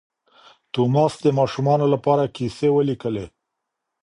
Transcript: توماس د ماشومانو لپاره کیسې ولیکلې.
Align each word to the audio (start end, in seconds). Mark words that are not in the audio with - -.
توماس 0.73 1.13
د 1.25 1.27
ماشومانو 1.39 1.85
لپاره 1.93 2.31
کیسې 2.35 2.67
ولیکلې. 2.71 3.25